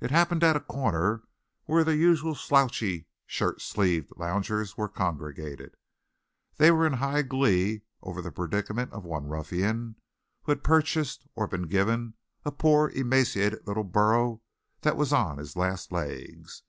[0.00, 1.22] It happened at a corner
[1.66, 5.76] where the usual slouchy, shirt sleeved loungers were congregated.
[6.56, 9.94] They were in high glee over the predicament of one ruffian
[10.42, 12.14] who had purchased or been given
[12.44, 14.42] a poor, emaciated little burro
[14.80, 16.64] that was on his last legs.